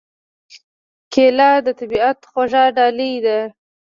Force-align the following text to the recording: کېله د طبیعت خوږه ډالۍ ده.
کېله 1.13 1.49
د 1.65 1.67
طبیعت 1.79 2.19
خوږه 2.29 2.63
ډالۍ 2.75 3.13
ده. 3.25 3.39